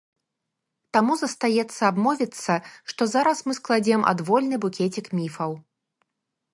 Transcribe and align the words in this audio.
Таму 0.95 1.13
застаецца 1.23 1.75
абмовіцца, 1.91 2.53
што 2.93 3.01
зараз 3.13 3.37
мы 3.49 3.53
складзем 3.61 4.01
адвольны 4.15 4.55
букецік 4.65 5.05
міфаў. 5.21 5.51